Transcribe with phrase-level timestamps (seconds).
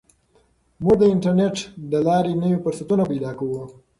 [0.83, 1.55] موږ د انټرنیټ
[1.91, 3.61] له لارې نوي فرصتونه پیدا کوو.